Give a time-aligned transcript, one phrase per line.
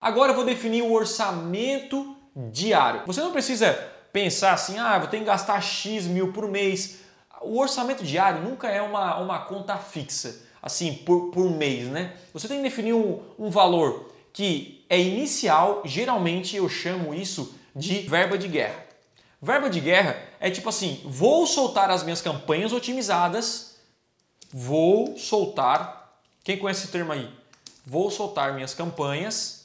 [0.00, 3.02] Agora eu vou definir o orçamento diário.
[3.06, 3.72] Você não precisa
[4.12, 7.00] pensar assim, ah, vou ter que gastar X mil por mês.
[7.42, 12.14] O orçamento diário nunca é uma, uma conta fixa, assim, por, por mês, né?
[12.32, 18.00] Você tem que definir um, um valor que é inicial, geralmente eu chamo isso de
[18.00, 18.86] verba de guerra.
[19.42, 23.76] Verba de guerra é tipo assim, vou soltar as minhas campanhas otimizadas,
[24.52, 27.30] vou soltar, quem conhece esse termo aí?
[27.86, 29.59] Vou soltar minhas campanhas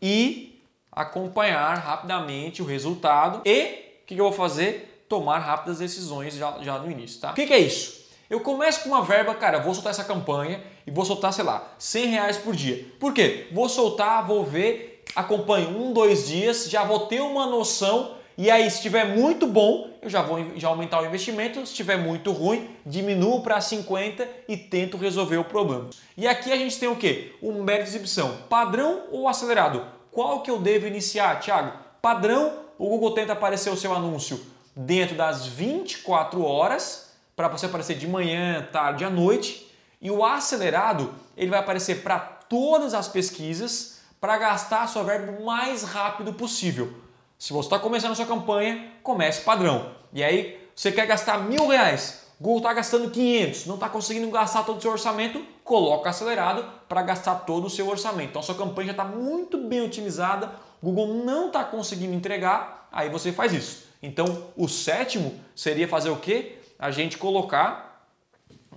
[0.00, 0.60] e
[0.90, 5.04] acompanhar rapidamente o resultado e o que, eu vou fazer?
[5.08, 7.32] Tomar rápidas decisões já, já no início, tá?
[7.32, 7.98] O que, que é isso?
[8.28, 11.74] Eu começo com uma verba, cara, vou soltar essa campanha e vou soltar, sei lá,
[11.78, 12.86] 100 reais por dia.
[13.00, 13.48] Por quê?
[13.52, 18.70] Vou soltar, vou ver, acompanho um, dois dias, já vou ter uma noção e aí,
[18.70, 21.58] se estiver muito bom, eu já vou já aumentar o investimento.
[21.66, 25.90] Se estiver muito ruim, diminuo para 50 e tento resolver o problema.
[26.16, 27.32] E aqui a gente tem o que?
[27.42, 29.84] O método de exibição, padrão ou acelerado?
[30.18, 31.78] Qual que eu devo iniciar, Thiago?
[32.02, 37.96] Padrão, o Google tenta aparecer o seu anúncio dentro das 24 horas, para você aparecer
[37.96, 39.72] de manhã, tarde à noite.
[40.02, 45.40] E o acelerado, ele vai aparecer para todas as pesquisas para gastar a sua verba
[45.40, 46.92] o mais rápido possível.
[47.38, 49.92] Se você está começando a sua campanha, comece padrão.
[50.12, 54.62] E aí você quer gastar mil reais, Google está gastando 500, não está conseguindo gastar
[54.62, 58.30] todo o seu orçamento, coloca acelerado para gastar todo o seu orçamento.
[58.30, 63.08] Então a sua campanha já está muito bem otimizada, Google não está conseguindo entregar, aí
[63.08, 63.88] você faz isso.
[64.00, 66.58] Então o sétimo seria fazer o quê?
[66.78, 68.06] A gente colocar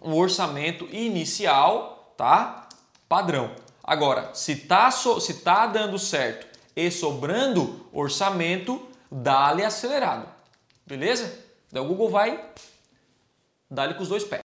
[0.01, 2.67] um orçamento inicial, tá?
[3.07, 3.51] Padrão.
[3.83, 8.81] Agora, se está se tá dando certo e sobrando orçamento,
[9.11, 10.27] dá-lhe acelerado.
[10.87, 11.31] Beleza?
[11.69, 12.43] Então o Google vai
[13.71, 14.41] dar-lhe com os dois pés.